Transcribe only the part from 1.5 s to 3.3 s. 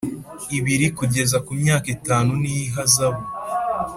myaka itanu n ihazabu